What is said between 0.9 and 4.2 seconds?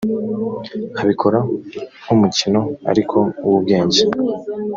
abikora nk’umukino ariko w’ubwenge